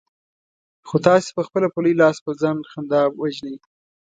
[0.87, 3.55] خو تاسې پخپله په لوی لاس په ځان خندا وژنئ.